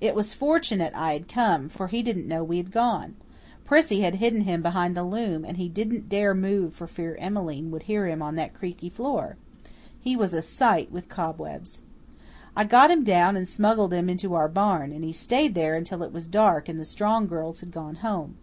[0.00, 3.14] It was fortunate I had come, for he didn't know we had gone.
[3.64, 7.70] Prissy had hidden him behind the loom and he didn't dare move for fear Emmeline
[7.70, 9.36] would hear him on that creaky floor.
[10.00, 11.82] He was a sight with cobwebs.
[12.56, 16.02] I got him down and smuggled him into our barn, and he stayed there until
[16.02, 18.38] it was dark and the Strong girls had gone home.